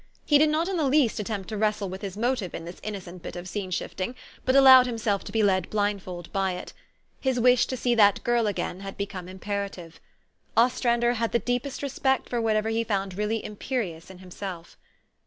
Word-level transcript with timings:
He 0.25 0.39
did 0.39 0.49
not 0.49 0.67
in 0.67 0.77
the 0.77 0.87
least 0.87 1.19
attempt 1.19 1.47
to 1.49 1.57
wrestle 1.57 1.87
with 1.87 2.01
his 2.01 2.17
motive 2.17 2.55
in 2.55 2.65
this 2.65 2.79
innocent 2.81 3.21
bit 3.21 3.35
of 3.35 3.47
scene 3.47 3.69
shifting, 3.69 4.13
THE 4.13 4.13
STORY 4.13 4.29
OF 4.31 4.31
AVIS. 4.31 4.43
75 4.45 4.45
but 4.45 4.55
allowed 4.63 4.85
himself 4.87 5.23
to 5.25 5.31
be 5.31 5.43
led 5.43 5.69
blindfold 5.69 6.33
by 6.33 6.53
it. 6.53 6.73
His 7.19 7.39
wish 7.39 7.67
to 7.67 7.77
see 7.77 7.93
that 7.93 8.23
girl 8.23 8.47
again 8.47 8.79
had 8.79 8.97
become 8.97 9.29
imperative. 9.29 9.99
Ostrander 10.57 11.13
had 11.17 11.33
the 11.33 11.37
deepest 11.37 11.83
respect 11.83 12.29
for 12.29 12.41
whatever 12.41 12.69
he 12.69 12.83
found 12.83 13.13
really 13.15 13.45
imperious 13.45 14.09
in 14.09 14.17
himself. 14.17 14.75